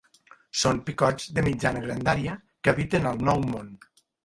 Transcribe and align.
Són 0.61 0.79
picots 0.87 1.27
de 1.39 1.43
mitjana 1.49 1.85
grandària 1.85 2.39
que 2.41 2.75
habiten 2.75 3.09
al 3.13 3.25
Nou 3.31 3.49
Món. 3.55 3.73